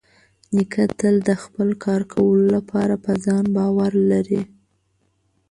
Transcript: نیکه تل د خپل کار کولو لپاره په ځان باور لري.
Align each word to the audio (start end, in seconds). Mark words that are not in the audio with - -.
نیکه 0.55 0.83
تل 0.99 1.15
د 1.29 1.31
خپل 1.43 1.69
کار 1.85 2.01
کولو 2.13 2.45
لپاره 2.55 2.95
په 3.03 3.11
ځان 3.25 3.45
باور 3.57 3.91
لري. 4.11 4.41